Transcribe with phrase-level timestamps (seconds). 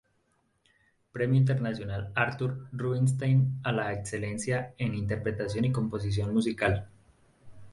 [1.11, 6.89] Premio Internacional Arthur Rubinstein a la excelencia en Interpretación y Composición musical.